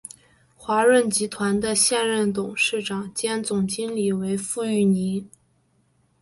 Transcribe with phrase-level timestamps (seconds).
[0.55, 5.29] 华润集团的现任董事长兼总经理为傅育宁。